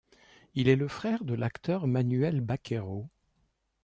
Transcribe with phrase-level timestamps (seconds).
[0.55, 3.07] Il est le frère de l'acteur Manuel Baqueiro.